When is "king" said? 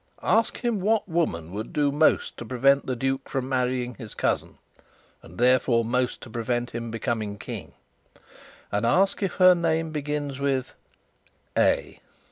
7.37-7.73